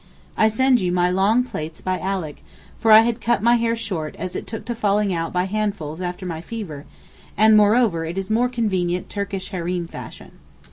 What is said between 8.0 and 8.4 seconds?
it is